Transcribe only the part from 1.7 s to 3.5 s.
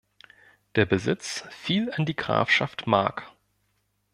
an die Grafschaft Mark.